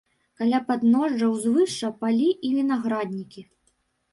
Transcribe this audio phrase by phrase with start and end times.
[0.41, 3.41] Каля падножжа ўзвышша палі і вінаграднікі.